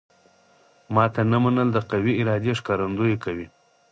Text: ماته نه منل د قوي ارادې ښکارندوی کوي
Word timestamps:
ماته 0.95 1.21
نه 1.31 1.37
منل 1.43 1.67
د 1.73 1.77
قوي 1.91 2.13
ارادې 2.21 2.51
ښکارندوی 2.59 3.15
کوي 3.23 3.47